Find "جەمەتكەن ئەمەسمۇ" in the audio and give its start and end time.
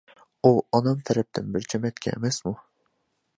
1.75-2.55